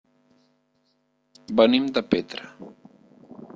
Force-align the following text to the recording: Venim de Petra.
Venim 1.61 1.87
de 1.99 2.05
Petra. 2.15 2.51